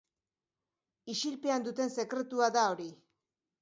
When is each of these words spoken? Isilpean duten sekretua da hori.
Isilpean 1.15 1.69
duten 1.69 1.95
sekretua 2.01 2.53
da 2.61 2.69
hori. 2.75 2.93